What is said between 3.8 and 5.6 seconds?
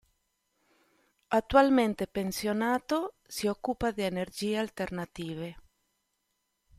di energie alternative.